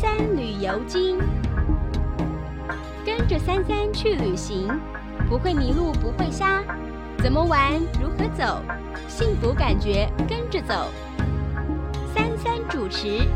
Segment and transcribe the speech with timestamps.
[0.00, 1.18] 三旅游经，
[3.04, 4.68] 跟着三三去旅行，
[5.28, 6.62] 不会迷路，不会瞎，
[7.18, 8.62] 怎么玩，如何走，
[9.08, 10.92] 幸福感觉跟着走。
[12.14, 13.26] 三三主持。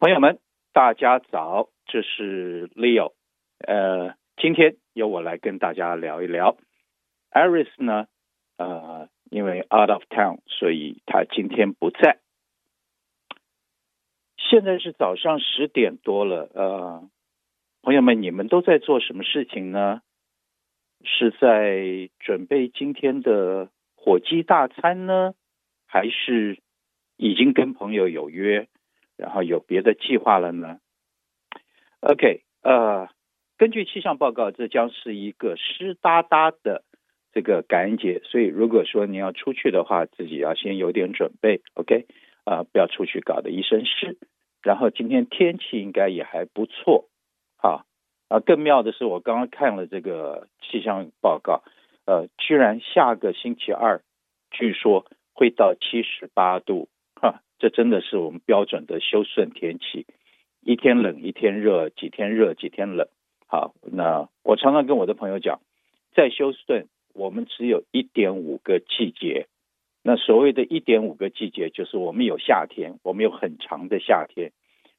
[0.00, 0.40] 朋友们，
[0.72, 3.12] 大家早，这是 Leo，
[3.58, 6.56] 呃，今天由我来跟大家聊一聊。
[7.30, 8.06] Iris 呢，
[8.56, 12.20] 呃，因为 out of town，所以他今天不在。
[14.38, 17.10] 现在是早上十点多了，呃，
[17.82, 20.00] 朋友们，你们都在做什么事情呢？
[21.04, 25.34] 是在准备今天的火鸡大餐呢，
[25.84, 26.58] 还是
[27.18, 28.66] 已经跟朋友有约？
[29.18, 30.78] 然后有别的计划了呢
[32.02, 33.08] ？OK，呃，
[33.56, 36.82] 根据气象报告，这将是一个湿哒哒的
[37.32, 42.06] 这个感恩节，所以如果说你要出去的话，自己要先有点准备，OK，
[42.44, 44.18] 啊、呃，不要出去搞得一身湿。
[44.62, 47.08] 然后今天天气应该也还不错，
[47.56, 47.84] 啊，
[48.28, 51.62] 啊，更妙的是我刚刚看了这个气象报告，
[52.04, 54.02] 呃，居然下个星期二，
[54.50, 56.88] 据说会到七十八度。
[57.14, 60.06] 哈这真的是我们标准的休顺天气，
[60.62, 63.08] 一天冷一天热，几天热几天冷。
[63.46, 65.60] 好，那我常常跟我的朋友讲，
[66.14, 69.46] 在休斯顿，我们只有一点五个季节。
[70.02, 74.52] 那所谓的一点五个季节，就是我们有夏天，我们有很长的夏天，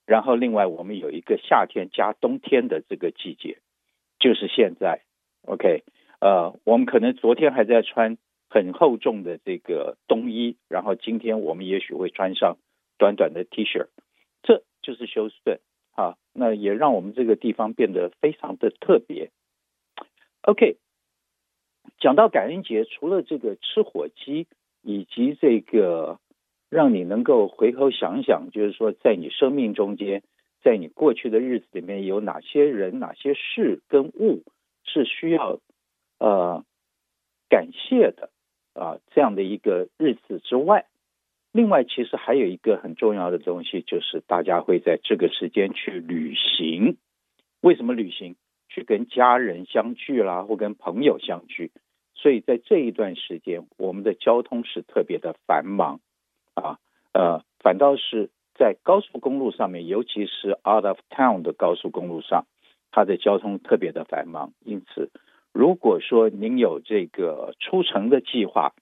[0.06, 3.58] 然后另外我们有一个夏天加冬天的这个季节，
[4.20, 5.02] 就是现在。
[5.46, 5.84] OK，
[6.20, 8.18] 呃，我们可能昨天还在穿。
[8.50, 12.58] 很厚重的这个冬衣，然后今天我们也许会穿上
[13.00, 13.88] 短短的 T 恤，
[14.84, 15.60] 就是休斯顿
[15.96, 16.18] 啊。
[16.34, 19.32] 那也让我们这个地方变得非常的特别。
[20.42, 20.78] OK，
[21.98, 24.46] 讲到感恩节，除了这个吃火鸡，
[24.84, 26.20] 以及这个
[26.70, 30.22] 让你能够回头想想，就是说在你生命中间，
[30.62, 34.44] 在你过去的日子里面有哪些人、哪些事跟物
[34.84, 35.60] 是需要
[36.20, 36.64] 呃
[37.50, 38.30] 感谢的。
[38.74, 40.88] 啊，这样的一个日子之外，
[41.54, 46.98] 另外其实还有一个很重要的东西，就是大家会在这个时间去旅行。
[47.62, 48.36] 为什么旅行？
[48.70, 51.72] 去跟家人相聚啦，或跟朋友相聚。
[52.16, 56.00] 所以在这一段时间，我们的交通是特别的繁忙
[56.56, 56.80] 啊。
[57.14, 62.48] 呃，反倒是在高速公路上面，尤其是 out of town 的高速公路上，
[62.92, 65.12] 它的交通特别的繁忙，因此。
[65.52, 68.74] 如果说您有这个出城的计划，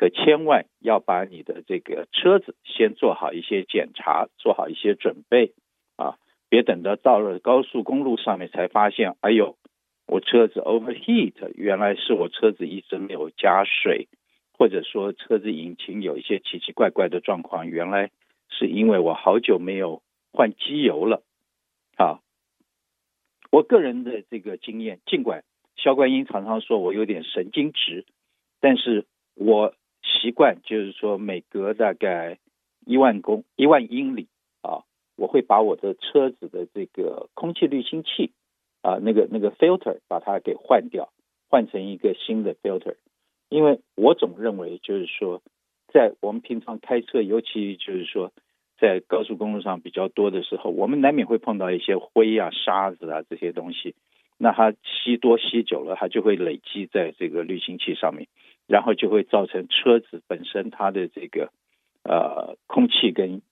[0.00, 5.52] 可千万要把你的这个车子先做好一些检查，做好一些准备
[5.96, 6.16] 啊！
[6.48, 9.58] 别等到到了高速公路上面才发现，哎呦，
[10.06, 14.08] 我车子 overheat，原来是我车子一直没有加水，
[14.56, 18.10] 或者说车子引擎有一些奇奇怪怪的状况，原来
[18.48, 20.00] 是因为我好久没有
[20.32, 21.22] 换机油了
[21.98, 22.20] 啊！
[23.50, 25.44] 我个人的这个经验，尽管。
[25.76, 28.06] 肖冠英常常说我有点神经质，
[28.60, 32.38] 但是我习惯就是说每隔大概
[32.86, 34.28] 一万公一万英里
[34.62, 34.84] 啊，
[35.16, 38.32] 我会把我的车子的这个空气滤清器
[38.82, 41.12] 啊，那个那个 filter 把它给换掉，
[41.48, 42.96] 换成一个新的 filter，
[43.48, 45.42] 因为我总认为就是说，
[45.92, 48.32] 在我们平常开车，尤其就是说
[48.78, 53.94] 在高速公路上比较多的时候，我们难免会碰到一些灰啊、沙子啊这些东西。
[54.38, 58.26] 那它吸多吸久了，它就会累积在这个滤清器上面，
[58.70, 61.50] 然后就会造成车子本身它的这个
[62.04, 63.42] 呃空气跟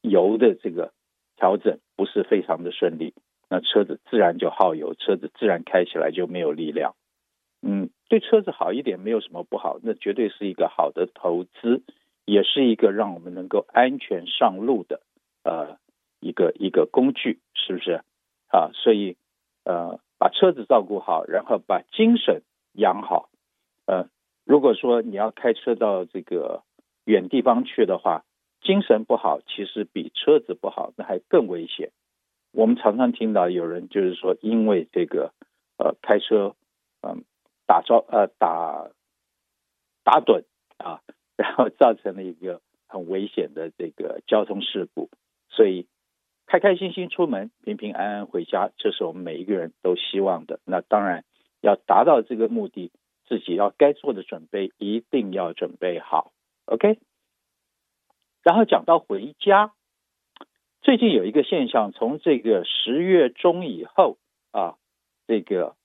[0.00, 0.92] 油的这个
[1.36, 3.12] 调整不是非常的顺利，
[3.50, 6.94] 那车子自然就耗油，车子自然开起来就没有力量。
[7.60, 11.82] 嗯，对车子好一点没有什么不好，那绝对是一个好的投资，
[12.24, 15.02] 也是一个让我们能够安全上路的
[15.44, 15.76] 呃
[16.20, 18.00] 一个一个工具，是不是？
[18.48, 19.16] 啊，所以
[19.64, 20.00] 呃。
[20.22, 22.42] 把车子照顾好，然后把精神
[22.74, 23.28] 养好。
[23.86, 24.06] 呃，
[24.44, 26.62] 如果说你要开车到这个
[27.04, 28.24] 远地方去的话，
[28.60, 31.90] 精神不好，其实比车子不好那还更危险。
[32.52, 35.32] 我们常常听到有人就是说，因为这个
[35.78, 36.54] 呃开车
[37.00, 37.22] 嗯、呃、
[37.66, 38.90] 打招呃打
[40.04, 40.44] 打盹
[40.78, 41.00] 啊，
[41.36, 45.10] 然后造成了一个很危险的这个交通事故，
[45.48, 45.86] 所以。
[46.44, 50.60] 开开心心出门，平平安安回家，这是我们每一个人都希望的。
[50.66, 51.24] 那当然
[51.62, 52.90] 要达到这个目的，
[53.32, 56.32] 自己要该做的准备一定要准备好。
[56.66, 56.98] OK。
[58.42, 59.72] 然后讲到回家，
[60.82, 64.18] 最近有一个现象，从这个十月中以后
[64.50, 64.76] 啊，
[65.26, 65.76] 这个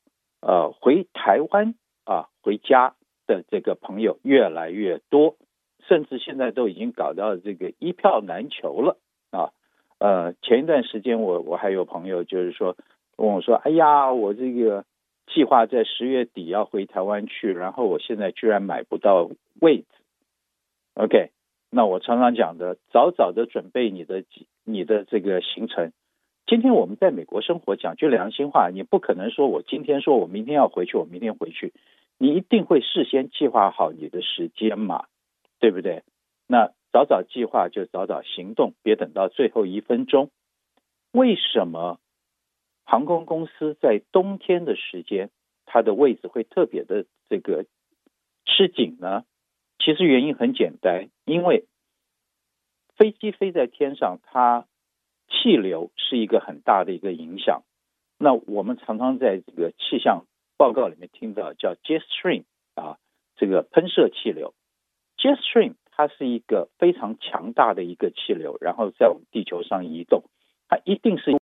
[0.42, 2.96] 呃回台湾啊回家
[3.28, 5.38] 的这个朋友越来越多，
[5.88, 8.98] 甚至现在都已经搞到这个一票难求了
[9.32, 9.54] 啊。
[10.00, 12.76] 呃，前一段时间我我还有朋友就是说
[13.16, 14.84] 问我说：“哎呀，我这个
[15.28, 19.30] 计划在十月底要回台湾去，然后我现在居然买不到
[19.62, 19.86] 位置。”
[20.96, 21.30] OK，
[21.70, 24.24] 那我常常讲的，早早的准备你的
[24.64, 25.92] 你的这个行程。
[26.48, 31.74] 今天我们在美国生活，讲句良心话，你不可能说我今天说我明天要回去，我明天回去，
[32.18, 35.06] 你一定会事先计划好你的时间嘛，
[35.60, 36.04] 对不对？
[36.48, 40.32] 那早早计划就早早行动，别等到最后一分钟。
[41.12, 42.00] 为什么
[42.88, 45.30] 航空公司在冬天的时间，
[45.68, 47.66] 它的位置会特别的这个
[48.46, 49.26] 吃紧呢？
[49.78, 51.66] 其实原因很简单，因为
[52.96, 54.66] 飞机飞在天上，它。
[55.30, 57.64] 气流是一个很大的一个影响。
[58.18, 60.26] 那我们常常在这个气象
[60.56, 62.46] 报告里面听到叫 jet stream
[62.76, 62.98] 啊，
[63.36, 64.54] 这个喷射气流。
[65.18, 70.24] jet stream 它是一个非常强大的一个气流，然后在我们地球上移动，
[70.70, 71.36] 它一定是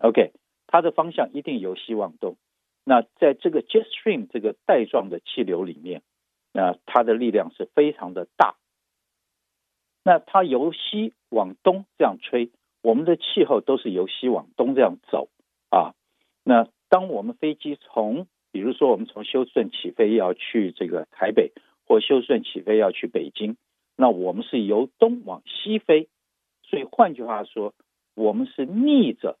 [0.00, 0.32] OK，
[0.66, 2.36] 它的方向一定由西往东。
[2.84, 6.02] 那在这个 jet stream 这个带状的气流里面，
[6.52, 8.56] 那它的力量是非常的大。
[10.04, 12.50] 那它由西往东这样吹。
[12.82, 15.28] 我们的气候都是由西往东这样走
[15.70, 15.96] 啊。
[16.44, 21.50] 那当我们飞机从，比如说我们从休斯顿起飞要去这个台北，
[21.84, 23.56] 或休斯顿起飞要去北京，
[23.96, 26.08] 那我们是由东往西飞。
[26.62, 27.74] 所以换句话说，
[28.14, 29.36] 我们是逆着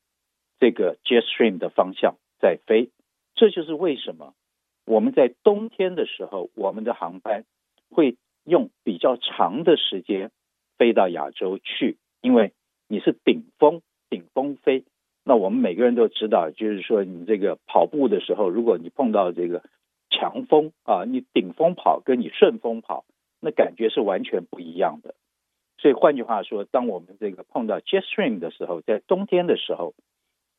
[0.58, 2.90] 这个 jet stream 的方向在飞。
[3.34, 4.34] 这就是为什么
[4.84, 7.44] 我们在冬天的时候，我们的航班
[7.90, 10.30] 会用比较长的时间
[10.78, 12.52] 飞到亚洲去，因为。
[12.88, 14.84] 你是顶风顶风飞，
[15.24, 19.64] 那我们每个人都知道，就是说你这个跑步的时候，如果你碰到这个
[20.08, 23.04] 强风啊，你顶风跑跟你顺风跑，
[23.40, 25.16] 那感觉是完全不一样的。
[25.78, 29.92] 所以换句话说，当我们这个碰到 jet stream 的时候，在冬天的时候，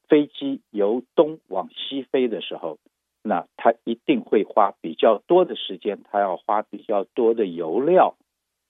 [0.08, 2.80] 飞机由东往西飞的时候，
[3.24, 8.16] 那它一定会花比较多的时间，它要花比较多的油料，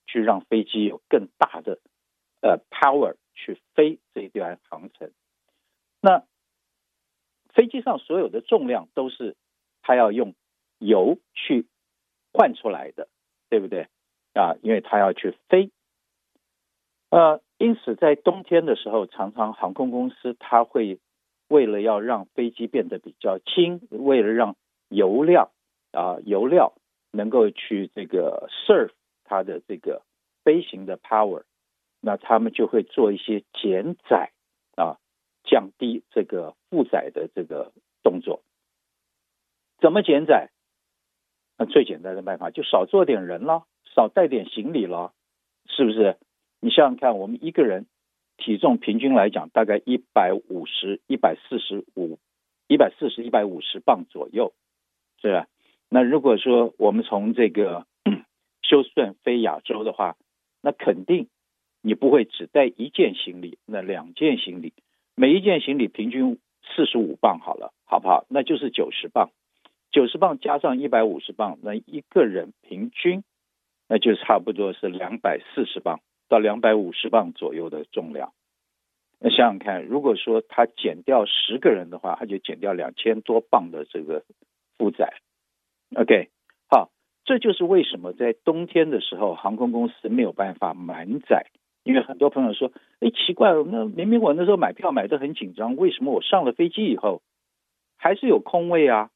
[0.06, 1.78] 去让飞机有更大的
[2.42, 3.16] 呃 power。
[3.40, 5.12] 去飞这一段航程，
[6.00, 6.24] 那
[7.54, 9.36] 飞机上所有的重量都是
[9.80, 10.34] 它要用
[10.80, 11.68] 油去
[12.32, 13.06] 换出来的，
[13.48, 13.86] 对不对
[14.34, 14.56] 啊？
[14.60, 15.70] 因为它要去飞，
[17.10, 20.98] 呃，因此在冬天的时候，常常航空公司它会
[21.48, 24.56] 为了要让飞机变得比较轻，为了让
[24.88, 25.50] 油量
[25.92, 26.74] 啊油料
[27.10, 28.90] 能够去这个 serve
[29.24, 30.02] 它的这个
[30.44, 31.42] 飞行的 power。
[32.00, 34.30] 那他们就会做一些减载
[34.76, 34.98] 啊，
[35.42, 37.72] 降低这个负载的这个
[38.04, 38.42] 动作。
[39.80, 40.50] 怎么减载？
[41.58, 43.64] 那最简单的办法就少坐点人了，
[43.96, 45.12] 少带点行李了，
[45.66, 46.18] 是不是？
[46.60, 47.86] 你想想看，我们一个人
[48.38, 52.18] 体重平均来讲大概一百五十、一百四十五、
[52.66, 54.54] 一百四十、一百五十磅左右，
[55.20, 55.46] 是吧？
[55.90, 57.86] 那如果说我们从这个
[58.62, 60.16] 休斯顿飞亚洲的话，
[60.62, 61.28] 那肯定。
[61.80, 64.72] 你不会只带一件行李，那两件行李，
[65.14, 66.36] 每一件行李平均
[66.74, 68.26] 四十五磅好了，好不好？
[68.28, 69.30] 那就是九十磅，
[69.92, 73.22] 九十磅加上一百五十磅，那一个人平均，
[73.88, 78.32] 那就差不多是两百四十磅到两百五十磅左右的重量。
[79.20, 84.24] 那想想看，如果说他减掉十个人的话，他就减掉两千多磅的这个
[84.76, 85.14] 负载。
[85.96, 86.28] OK，
[86.68, 86.90] 好，
[87.24, 91.46] 这就是为什么在冬天的时候，航空公司没有办法满载。
[91.84, 92.70] 因为很多朋友说，
[93.00, 97.22] 哎，奇怪，那明明我那时候买票买的很紧张，为什么我上了飞机以后
[97.96, 99.10] 还是有空位啊？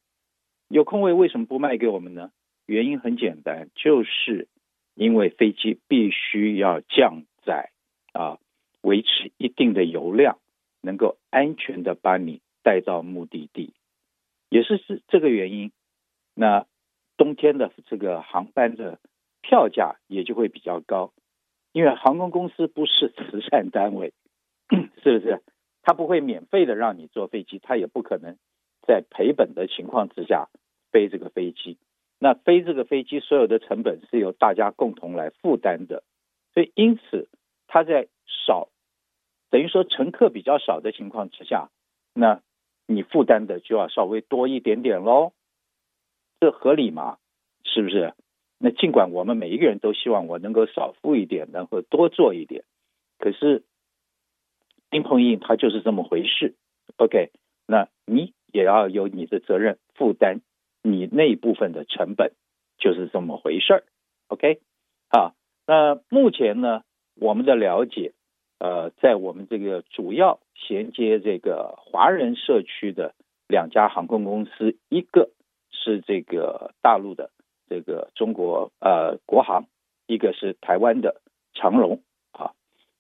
[0.69, 2.31] 有空位为什么不卖给我们呢？
[2.65, 4.49] 原因很简单，就是
[4.95, 7.71] 因为飞机必须要降载
[8.13, 8.39] 啊，
[8.83, 10.39] 维持一定的油量，
[10.81, 13.75] 能够安全的把你带到目的地，
[14.49, 15.73] 也是是这个原因。
[16.35, 16.67] 那
[17.17, 18.99] 冬天的这个航班的
[19.41, 21.13] 票价也就会比较高。
[21.73, 24.13] 因为航空公司不是慈善单位，
[25.03, 25.43] 是不是？
[25.83, 28.37] 他不会免费的让你坐飞机，他也不可能
[28.87, 30.49] 在赔本的情况之下
[30.91, 31.79] 飞这个飞机。
[32.23, 36.05] 那飞这个飞机所有的成本是由大家共同来负担的，
[36.55, 37.29] 所以因此
[37.67, 38.07] 他在
[38.47, 38.69] 少，
[39.51, 41.69] 等于说乘客比较少的情况之下，
[42.15, 42.41] 那
[42.87, 45.33] 你负担的就要稍微多一点点喽，
[46.39, 47.19] 这合理吗？
[47.65, 48.15] 是不是？
[48.57, 52.63] 那尽管我们每一个人都希望我能够少付一点，然后多做一点，
[53.19, 53.65] 可是
[54.93, 56.55] 硬碰硬，它就是这么回事。
[56.99, 57.33] OK，
[57.67, 60.41] 那你也要有你的责任负担
[60.83, 62.33] 你那一部分的成本，
[62.79, 63.85] 就是这么回事儿。
[64.29, 64.61] OK，
[65.09, 65.33] 啊，
[65.67, 66.83] 那目前呢，
[67.15, 68.13] 我们的了解，
[68.59, 73.15] 呃，在我们这个主要衔接这个华人社区的
[73.49, 75.31] 两家航空公司，一个
[75.71, 77.31] 是这个大陆的
[77.69, 79.67] 这个中国呃国航，
[80.07, 81.21] 一个是台湾的
[81.55, 82.53] 长荣啊。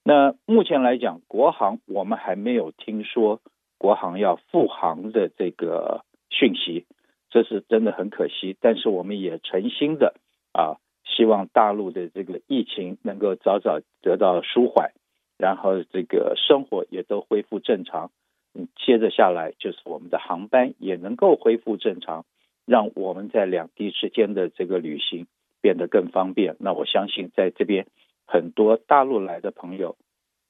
[0.04, 3.40] 那目前来讲，国航我们还没有听说。
[3.78, 6.86] 国航要复航的这个讯息，
[7.32, 8.56] 这是真的很可惜。
[8.60, 10.14] 但是我们也诚心的
[10.52, 14.92] 啊，希望大陆的这个疫情能够早早得到舒缓，
[15.38, 18.12] 然后这个生活也都恢复正常。
[18.54, 22.26] 嗯，接着下来就是我们的航班也能够恢复正常，
[22.66, 25.26] 让我们在两地之间的这个旅行
[25.60, 26.56] 变得更方便。
[26.60, 27.86] 那我相信在这边
[28.26, 29.96] 很多大陆来的朋友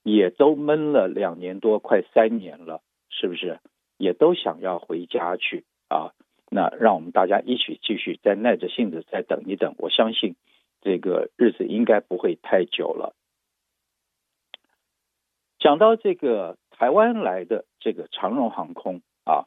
[0.02, 2.82] 也都闷了两年多，快三年了。
[3.14, 3.60] 是不是
[3.98, 6.10] 也都想要回家去啊？
[6.54, 9.75] 那让我们大家一起继续再耐着性子再等一等。
[9.78, 10.37] 我相信
[10.82, 13.16] 这个日子应该不会太久了。
[15.59, 19.47] 讲到这个台湾来的这个长荣航空啊，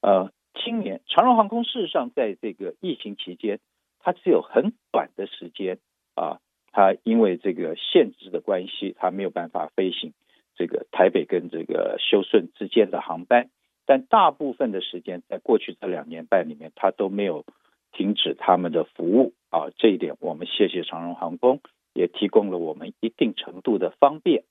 [0.00, 0.30] 呃，
[0.64, 3.58] 今年长荣航空事实上在这个疫情期间，
[3.98, 5.78] 它只有很短的时间
[6.14, 6.38] 啊，
[6.70, 10.12] 它因为这个限制的关系，它没有办法飞行。
[10.54, 13.50] 这个台北跟这个休顺之间的航班，
[13.86, 17.44] 但大部分的时间，在过去这两年半里面，它都没有
[17.92, 19.68] 停止他们的服务啊。
[19.76, 21.60] 这一点我们谢谢长荣航空，
[21.92, 24.44] 也提供了我们一定程度的方便。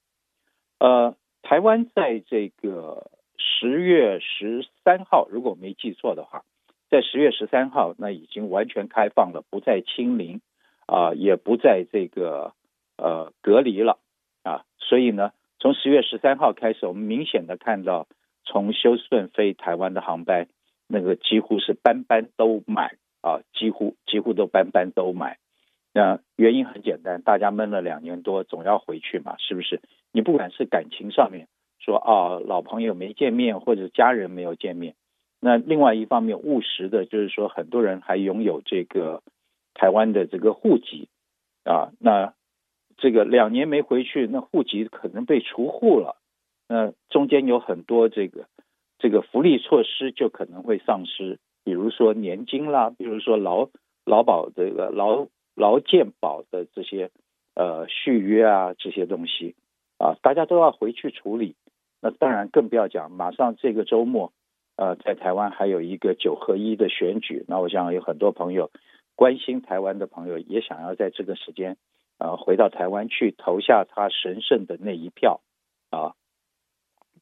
[0.80, 6.44] 呃，台湾在这个十月十三号，如果我没记错的话，
[6.90, 10.42] 在十月十三号，那已经完全开放了，不再清零
[10.86, 12.54] 啊，也不再这个
[12.98, 14.00] 呃隔离了
[14.44, 15.32] 啊，所以呢。
[15.60, 18.06] 从十月十三号开始，我们明显的看到，
[18.46, 20.48] 从休斯顿飞台湾的航班，
[20.88, 25.38] 那个几乎是班班都满啊，几乎几乎都班班都满。
[25.94, 29.82] 那原因很简单，大家闷了两年多，总要回去嘛，是不是？
[30.12, 31.48] 你不管是感情上面
[31.80, 34.96] 说啊，老朋友没见面，或者家人没有见面，
[35.40, 39.22] 那另外一方面务实的就是说，很多人还拥有这个
[39.74, 41.10] 台湾的这个户籍
[41.64, 42.34] 啊，那。
[42.96, 46.16] 这个两年没回去，那户籍可能被除户了，
[46.68, 48.48] 那中间有很多这个
[49.00, 53.70] 这个福利措施就可能会丧失，比如说年金啦，比如说劳
[54.06, 57.12] 劳保这个劳劳健保的这些
[57.56, 59.56] 呃续约啊这些东西
[59.98, 61.56] 啊，大家都要回去处理。
[62.02, 64.34] 那当然更不要讲，马上这个周末
[64.76, 68.72] 呃在台湾还有一个九合一的选举，那我想有很多朋友
[69.16, 71.78] 关心台湾的朋友也想要在这个时间。
[72.20, 75.42] 呃，回到台湾去投下他神圣的那一票
[75.90, 76.14] 啊，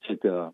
[0.02, 0.54] 这个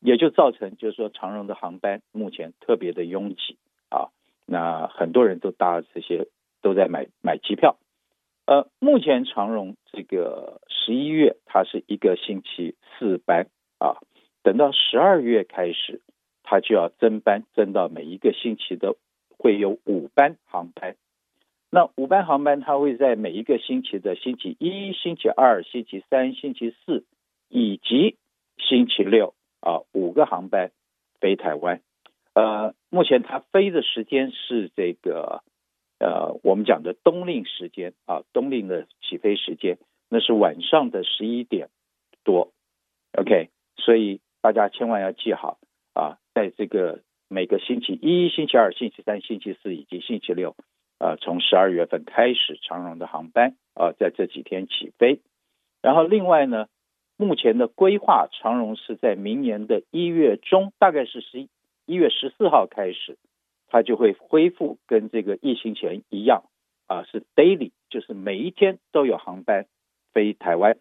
[0.00, 4.10] 也就造成就是说长荣的航班目前特别的拥挤啊，
[4.46, 6.28] 那很多人都搭这些
[6.62, 7.76] 都在买买机票。
[8.46, 13.48] 呃，目前长荣这个十一月它是一个星期四班
[13.78, 13.98] 啊，
[14.42, 16.00] 等到十二月开始，
[16.44, 18.94] 它就要增班，增到每一个星期的
[19.36, 20.96] 会有五班航班。
[21.70, 27.04] 那五班航班，它会在每一个星期的星期一、星期二、星期三、星期四
[27.48, 28.16] 以及
[28.58, 30.70] 星期六啊，五个航班
[31.20, 31.80] 飞台湾。
[32.34, 35.42] 呃，目前它飞的时间是这个
[35.98, 39.78] 呃，我们讲的冬令时间啊，冬令的起飞时间，
[40.10, 41.68] 那是晚上的十一点
[42.24, 42.52] 多。
[43.12, 45.58] OK，所以大家千万要记好
[45.94, 50.54] 啊，在这个每个星期一、星期二、星期三、星期四以及星期六。
[50.98, 55.20] 呃，从十二月份开始，长荣的航班啊，在这几天起飞。
[55.82, 56.68] 然后另外呢，
[57.16, 61.48] 目前的规划，长荣是在明年的一月中，大概是十
[61.86, 63.18] 一月十四号开始，
[63.68, 66.44] 它就会恢复跟这个疫情前一样
[66.86, 69.66] 啊，是 daily，就是每一天都有航班
[70.12, 70.78] 飞台湾。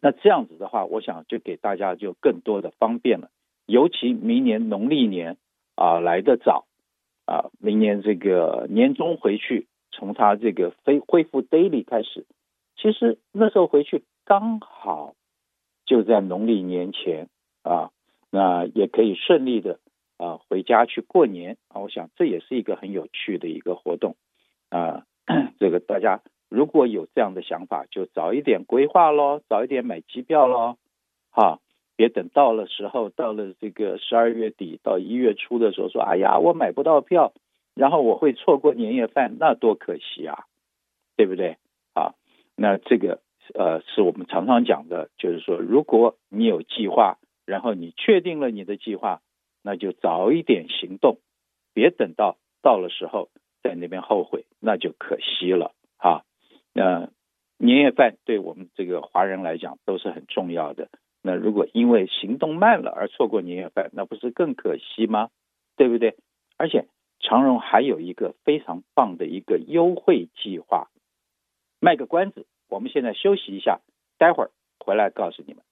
[0.00, 3.30] 那这样子的话，我想就给大家就更多的方便了，
[3.66, 5.36] 尤其明年农历年
[5.74, 6.66] 啊来得早。
[7.26, 12.26] 啊，明年这个年终回去，从他这个恢恢复 daily 开始，
[12.74, 15.14] 其实那时候回去刚好
[15.86, 17.28] 就在农历年前
[17.62, 17.90] 啊，
[18.30, 19.80] 那也可以顺利的
[20.16, 21.80] 啊回家去过年啊。
[21.80, 24.16] 我想这也是一个很有趣的一个活动
[24.68, 25.04] 啊。
[25.58, 30.76] 这个大家如果有这样的想法，就早一点规划喽，早一点买机票喽，
[31.30, 31.60] 哈。
[31.96, 37.34] 别等到了时候，到了这个十二月底到一月初的时候，说：“哎呀，我买不到票，
[37.74, 40.44] 然后我会错过年夜饭，那多可惜啊，
[41.18, 41.58] 对不对？”
[41.92, 42.14] 啊，
[42.56, 43.20] 那这个
[43.54, 49.20] 呃，是我们常常讲的，就是说，如果你有计划，然后你确定了你的计划，
[49.62, 51.18] 那就早一点行动，
[51.74, 53.28] 别等到到了时候
[53.62, 56.22] 在那边后悔，那就可惜了啊。
[56.72, 57.10] 那
[57.58, 60.88] 年夜饭对我们这个华人来讲都是很重要的。
[61.22, 65.28] 那如果因为行动慢了而错过年夜饭，那不是更可惜吗？
[65.76, 66.16] 对不对？
[66.56, 66.86] 而且
[67.20, 70.88] 长荣还有一个非常棒的一个优惠计划，
[71.80, 73.80] 卖个关子，我们现在休息一下，
[74.16, 75.62] 待会儿回来告诉你们。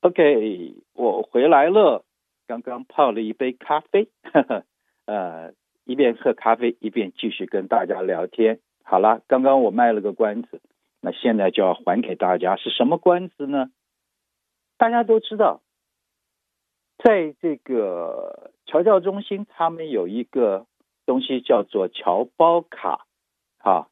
[0.00, 2.04] OK，我回来了，
[2.48, 4.64] 刚刚泡了一杯咖啡，呵呵，
[5.06, 8.60] 呃，一边喝咖啡一边继续跟大家聊天。
[8.82, 10.60] 好了，刚刚我卖了个关子，
[11.00, 13.70] 那现在就要还给大家，是什么关子呢？
[14.76, 15.62] 大家都知道，
[16.98, 20.66] 在这个侨教中心，他们有一个
[21.06, 23.06] 东西叫做侨胞卡，
[23.58, 23.88] 啊，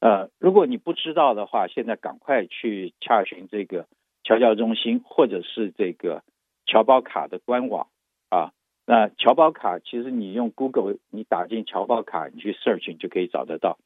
[0.00, 3.86] 呃，如果你不知道的话，现在赶快去洽询这个。
[4.28, 6.24] 侨教中心或者是这个
[6.66, 7.86] 侨胞卡的官网
[8.28, 8.50] 啊，
[8.84, 13.78] 那侨胞卡其实你用 Google，你打进侨胞卡，你去 search 你就可以找得到。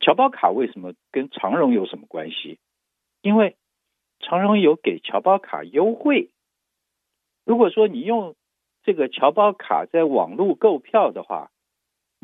[0.00, 2.58] 侨胞卡为什么跟长荣有什么关系？
[3.22, 3.56] 因为
[4.20, 6.28] 长荣有给侨胞卡优惠。
[7.46, 8.34] 如果说你用
[8.82, 11.50] 这个侨胞卡在网络购票的话，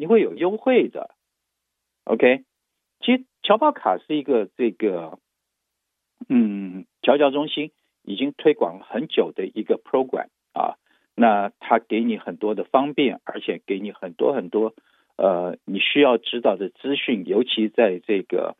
[0.02, 1.14] 你会有优惠的。
[2.02, 2.42] OK，
[2.99, 5.21] 其实侨胞卡是一个这个。
[6.28, 7.71] 嗯，侨教中心
[8.02, 10.75] 已经推广了很久的一个 program 啊，
[11.14, 14.75] 那它给你很多的方便，而且给你很多很多
[15.16, 18.56] 呃你需要知道的资讯，尤其在这个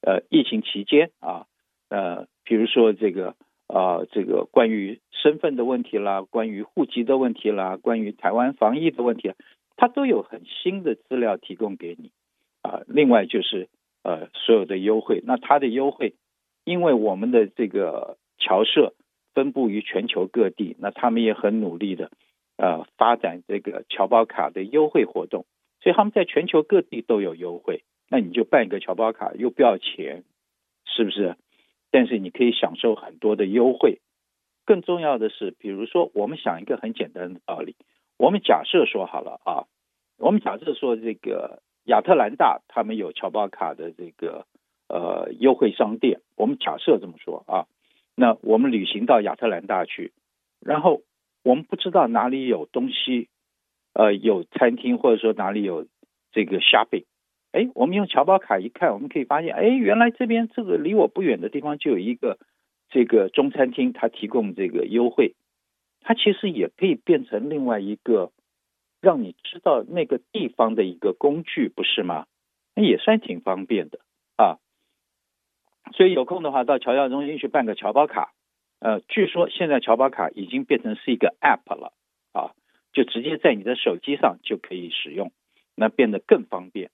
[0.00, 1.46] 呃疫情期间啊，
[1.90, 3.30] 呃，比如说这个
[3.66, 9.32] 啊、呃、这个关于身份的问题啦，关于户籍的问题啦，关于台湾防疫的问题，
[9.76, 12.10] 它都有很新的资料提供给你
[12.62, 12.82] 啊。
[12.86, 13.68] 另外就是
[14.02, 16.14] 呃所有的优惠，那它的优惠。
[16.64, 18.94] 因为我们的这个侨社
[19.34, 22.10] 分布于全球各地，那他们也很努力的，
[22.56, 25.46] 呃，发展这个侨胞卡的优惠活动，
[25.80, 27.84] 所以他们在全球各地都有优惠。
[28.08, 30.24] 那你就办一个侨胞卡，又不要钱，
[30.86, 31.36] 是不是？
[31.92, 34.00] 但是你可以享受很多的优惠。
[34.64, 37.76] 更重要的是，比如说，我们想一个很简单的道理，
[38.18, 39.64] 我们假设说好了啊，
[40.18, 44.46] 我们假设说这个亚特兰大他们有侨胞卡的这个。
[44.88, 47.66] 呃，优惠商店，我们假设这么说啊，
[48.14, 50.12] 那我们旅行到亚特兰大去，
[50.60, 51.02] 然后
[51.42, 53.28] 我们不知道哪里有东西，
[53.94, 55.88] 呃，有餐厅或者说哪里有
[56.30, 57.02] 这个 shopping，
[57.50, 62.38] 哎，我们用侨胞卡一看，我们可以发现，哎，原来这边这个离我不远的地方就有一个
[62.88, 65.34] 这个中餐厅，它提供这个优惠，
[66.08, 68.30] 它其实也可以变成另外一个
[69.00, 72.28] 让你知道那个地方的一个工具，不是吗？
[72.76, 73.98] 那也算挺方便的
[74.36, 74.60] 啊。
[75.94, 78.32] 所以有空的话，到侨教中心去办个侨胞卡。
[78.78, 81.92] 呃，据说现在侨胞卡已经变成是一个 app 了
[82.32, 82.54] 啊，
[82.92, 85.32] 就直接在你的手机上就可以使用，
[85.74, 86.92] 那变得更方便。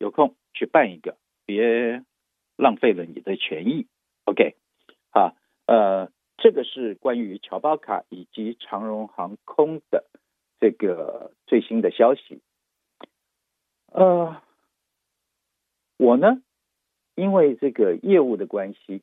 [0.00, 2.02] 有空去办一个，别
[2.56, 3.88] 浪费了你的权益。
[4.24, 4.54] OK，
[5.10, 5.34] 啊，
[5.66, 10.04] 呃，这个是关于侨胞卡以及长荣航空的
[10.60, 12.40] 这个最新的消息。
[13.92, 14.42] 呃，
[15.96, 16.42] 我呢？
[17.14, 19.02] 因为这个业务的关系，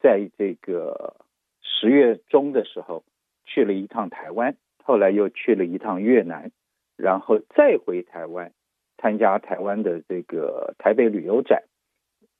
[0.00, 1.14] 在这个
[1.62, 3.04] 十月中的时候
[3.44, 6.50] 去了一趟台湾，后来又去了一趟越南，
[6.96, 8.52] 然后再回台湾
[8.98, 11.62] 参加台湾的这个台北旅游展，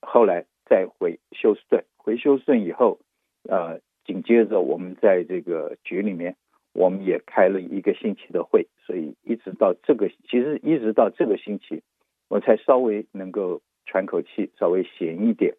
[0.01, 2.99] 后来再回休斯顿，回休斯顿以后，
[3.43, 6.35] 呃，紧接着我们在这个局里面，
[6.73, 11.83] 我们也开了一个星期的会，所以一直到这个，其实一直到这个星期，
[12.27, 13.61] 我才稍微能够。
[13.89, 15.55] 喘口气，稍微闲一点。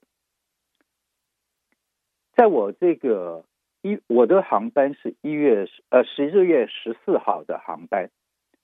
[2.37, 3.47] 在我这个
[3.81, 8.11] 一，我的航班是一月呃十一月十四号的航班，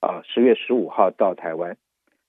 [0.00, 1.78] 啊，十月十五号到台湾。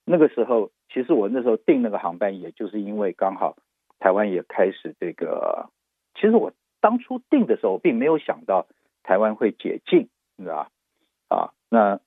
[0.05, 3.57] 那个时候，其实我那时候订那个航班，也就是因为刚好
[3.99, 5.69] 台湾也开始这个。
[6.13, 6.53] 其实我
[6.85, 8.67] 当初定的时候，并没有想到
[9.01, 10.69] 台湾会解禁，你知道
[11.27, 11.35] 吧？
[11.35, 11.99] 啊，那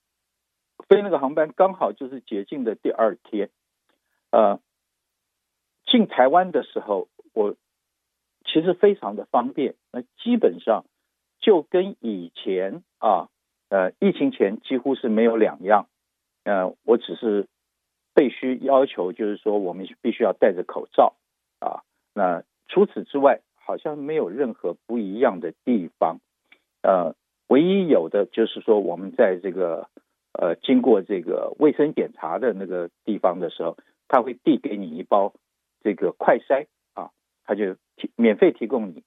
[0.86, 3.50] 飞那个航班刚好就是解禁的第二天，
[4.30, 4.60] 呃。
[5.90, 7.56] 进台湾的时候，我
[8.44, 10.84] 其实非常的方便，那基本上
[11.40, 13.30] 就跟以前啊，
[13.70, 15.88] 呃，疫情前几乎是没有两样。
[16.44, 17.48] 呃，我只是
[18.12, 21.16] 被需要求，就是说我们必须要戴着口罩
[21.58, 21.80] 啊。
[22.12, 26.20] 那除此之外，好像没有任何不一样的地方。
[26.82, 27.14] 呃，
[27.48, 29.90] 唯一有的就是说，我们在这个
[30.32, 33.76] 呃经过这个卫生检查的那个地方的时候，
[34.08, 35.34] 他会递给你一包。
[35.80, 37.10] 这个快筛啊，
[37.44, 39.04] 他就提免费提供你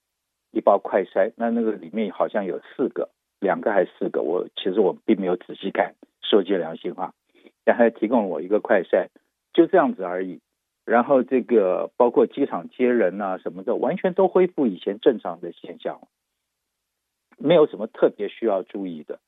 [0.52, 7.12] 一包快筛，那那个里面好像有四个，两个还是四个，我其实我并没有仔细看，说句良心话，
[7.64, 9.08] 但还提供了我一个快筛，
[9.52, 10.40] 就这样子而已。
[10.84, 16.00] 然后这个包括机场接人啊什么的，完全都恢复以前正常的现象，
[17.38, 19.20] 没有什么特别需要注意的。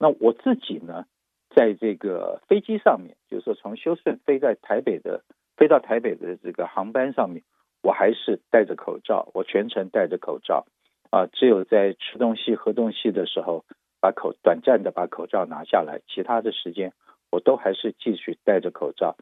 [0.00, 1.06] 那我自己呢，
[1.54, 5.22] 在这个飞机上面，就是说从休斯顿飞在台北的，
[5.56, 7.44] 飞到台北的这个航班上面，
[7.84, 10.66] 我还是戴着口罩，我全程戴着口罩
[11.10, 13.64] 啊，只有在吃东西、喝东西的时候，
[14.00, 16.92] 把口短暂的把口罩拿下来，其他的时间
[17.30, 19.16] 我都还是继续戴着口罩。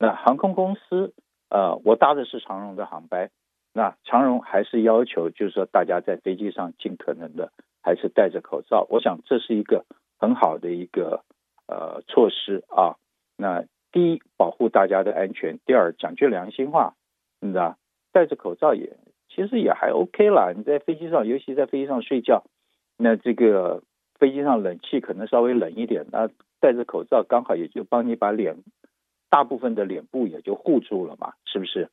[0.00, 1.14] 那航空公司。
[1.50, 3.30] 呃，我搭的是长荣的航班，
[3.72, 8.86] 那长荣还是要求，就是说大家在飞机上尽可能的还是戴着口罩。
[8.90, 9.84] 我想这是一个
[10.18, 11.22] 很好的一个
[11.66, 12.96] 呃措施啊。
[13.36, 16.94] 那第一，保护大家的安全；第二，讲句良心话，
[17.40, 17.78] 你知道，
[18.12, 20.52] 戴着口罩也其实也还 OK 啦。
[20.54, 22.44] 你在飞机上，尤其在飞机上睡觉，
[22.98, 23.82] 那这个
[24.18, 26.28] 飞机上冷气可能稍微冷一点，那
[26.60, 28.56] 戴着口罩刚好也就帮你把脸。
[29.30, 31.90] 大部分的脸部也就护住了嘛，是不是？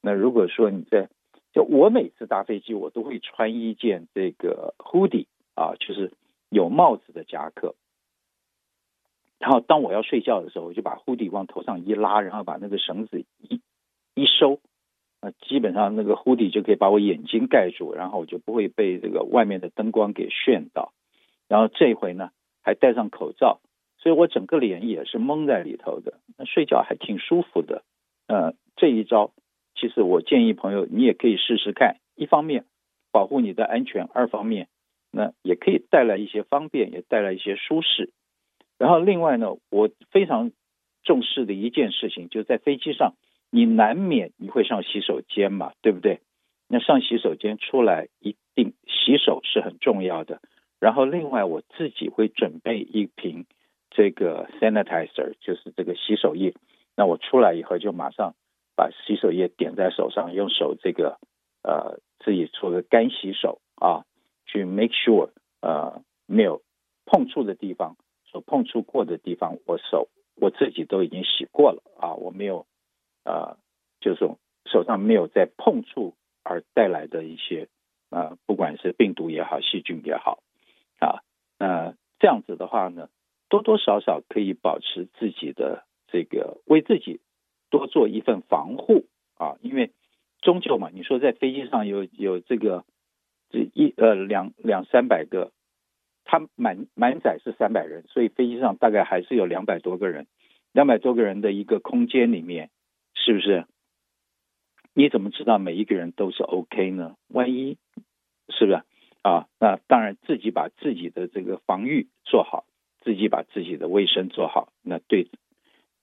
[0.00, 1.08] 那如果说你在，
[1.52, 6.12] 就我每次搭飞机，我都会穿一件这个 hoodie 啊，就是
[6.48, 7.74] 有帽子的夹克。
[9.38, 13.60] 然后当我要睡觉的时候，我就把 hoodie 往头上一拉，然后把那个绳子一
[14.14, 14.60] 一收，
[15.20, 20.92] 那基本上那个 hoodie 就可以把我眼睛盖住，然后我就不会被这个外面的灯光给炫到。
[21.48, 22.30] 然后这回呢，
[22.62, 23.60] 还戴上口罩。
[24.08, 27.82] 所以我整个脸也是蒙在里头的，那睡觉还挺舒服的。
[28.26, 29.32] 呃，这一招
[29.74, 31.96] 其实我建议朋友你也可以试试看。
[32.16, 32.64] 一方面
[33.12, 34.68] 保护你的安全，二方面
[35.12, 38.10] 那也可以带来一些方便，也带来一些舒适。
[38.78, 40.52] 然后另外呢，我非常
[41.02, 43.12] 重视的一件事情，就是在飞机上，
[43.50, 46.20] 你难免你会上洗手间嘛，对不对？
[46.66, 50.40] 那上洗手间出来一定洗手是很重要的。
[50.80, 53.44] 然后另外我自己会准备一瓶。
[53.90, 56.54] 这个 sanitizer 就是这个洗手液，
[56.96, 58.34] 那我出来以后就马上
[58.76, 61.18] 把洗手液点在手上，用手这个
[61.62, 64.04] 呃自己做个干洗手啊，
[64.46, 66.62] 去 make sure 呃没有
[67.06, 67.96] 碰触的地方，
[68.26, 72.66] 所碰触过的地方，我手我自己都已经洗过了啊，我没有
[73.24, 73.56] 呃
[74.00, 74.28] 就是
[74.70, 77.68] 手上没有再碰触而带来的一些、
[78.10, 80.42] 呃，不管是病毒也好，细菌也好
[81.00, 81.24] 啊，
[81.58, 83.08] 那、这样子的话呢。
[83.68, 87.20] 多少少可以保持自己的这个，为自己
[87.68, 89.04] 多做一份防护
[89.34, 89.92] 啊，因为
[90.40, 92.86] 终究嘛，你说在飞机上有有这个
[93.50, 95.52] 这一呃两两三百个，
[96.24, 100.26] 它满满载是三百人，所以飞机上大概还是有两百多个人，
[100.72, 102.70] 两百多个人的一个空间里面，
[103.12, 103.66] 是不是？
[104.94, 107.16] 你怎么知道每一个人都是 OK 呢？
[107.28, 107.76] 万一
[108.48, 108.82] 是不是
[109.20, 109.46] 啊？
[109.60, 112.64] 那当然自己把自己的这个防御做好。
[113.00, 115.28] 自己把自己的卫生做好，那对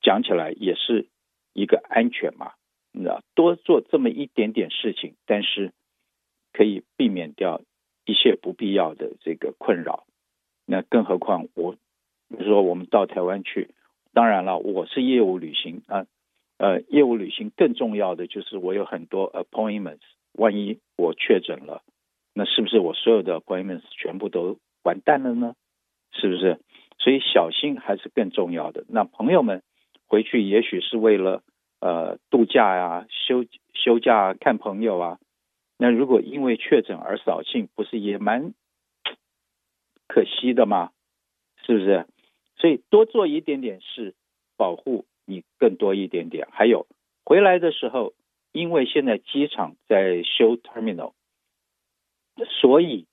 [0.02, 1.08] 讲起来也是
[1.54, 2.54] 一个安全嘛。
[2.92, 5.74] 那，多做这么一点点事情，但是
[6.54, 7.62] 可以避免掉
[8.06, 10.06] 一切不必要的这个困扰。
[10.66, 11.74] 那更何况我，
[12.30, 13.72] 比如说我们到台湾去，
[14.14, 16.08] 当然了，我是业务旅行啊，
[16.58, 20.00] 呃，业务旅行更重要的就是我有很多 appointments，
[20.32, 21.84] 万一我确诊了，
[22.34, 25.56] 那是不是我所有的 appointments 全部都完蛋了呢？
[26.14, 26.62] 是不是？
[26.98, 28.84] 所以小心还是更重要的。
[28.88, 29.62] 那朋友们
[30.08, 31.44] 回去也许是为了
[31.80, 35.20] 呃度假呀、啊、休休假、看朋友啊。
[35.78, 38.54] 那如果因为确诊而扫兴，不是也蛮
[40.08, 40.92] 可惜的吗？
[41.66, 42.06] 是不是？
[42.58, 44.16] 所以多做一点点事，
[44.56, 46.48] 保护你更多一点点。
[46.52, 46.88] 还有
[47.26, 48.14] 回来的时候，
[48.54, 51.14] 因为现在机场在修 terminal，
[52.62, 53.06] 所以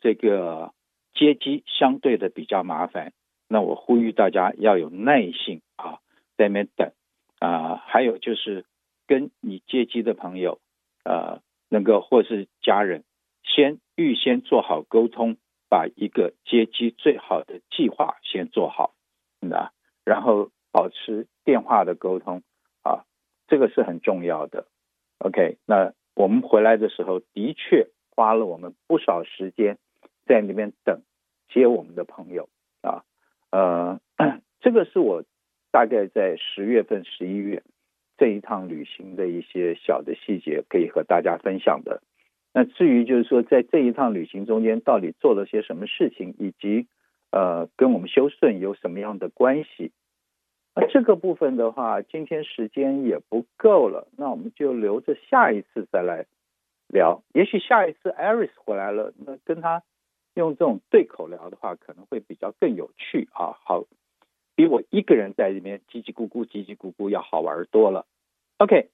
[0.00, 0.72] 这个
[1.14, 3.12] 接机相对的比较麻烦。
[3.48, 6.00] 那我呼吁大家要有耐性啊，
[6.36, 6.92] 在那边等
[7.38, 8.66] 啊，还有就是
[9.06, 10.60] 跟你接机的朋友，
[11.04, 13.04] 呃，能够或是家人，
[13.42, 15.38] 先预先做好沟通，
[15.70, 18.94] 把一个接机最好的计划先做好，
[19.40, 19.72] 那
[20.04, 22.42] 然后保持电话的沟通
[22.82, 23.04] 啊，
[23.46, 24.66] 这个是很重要的。
[25.18, 29.78] OK，那我们回来的时候的确花了我们不少时间
[30.26, 31.00] 在那边等
[31.48, 32.48] 接我们的朋友。
[33.50, 34.00] 呃，
[34.60, 35.24] 这个是我
[35.70, 37.62] 大概在十月份、十一月
[38.16, 42.02] 这一趟旅行的一些小的细节，可以和大家分享的。
[42.52, 46.86] 那至于就是说，在这一趟旅行中间到底做了些什么事情，以及
[47.30, 49.92] 呃，跟我们修顺有什么样的关系，
[50.74, 56.24] 那这个部分的话，今天时间也不够了，那我们就留着下一次再来
[56.88, 57.22] 聊。
[57.34, 59.82] 也许下一次 Iris 回来了，那跟他
[60.40, 63.56] 用这种对口聊的话，可能会比较更有趣啊。
[63.64, 63.84] 好，
[64.54, 68.06] 比我一个人在这边叽叽咕咕、叽叽咕咕要好玩多了。
[68.58, 68.88] OK，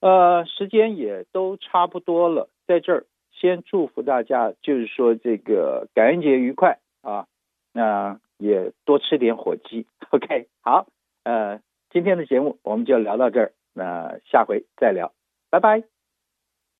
[0.00, 7.26] 呃，时间也都差不多了，在这儿先祝福大家，就是说这个感恩节愉快啊。
[7.72, 9.86] 那也多吃点火鸡。
[10.10, 10.86] OK，好，
[11.24, 15.12] 呃，今天的节目我们就聊到这儿，那下回再聊，
[15.50, 15.97] 拜拜。